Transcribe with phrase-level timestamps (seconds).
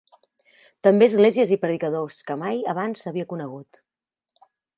[0.87, 3.83] També esglésies i predicadors que mai abans havia conegut.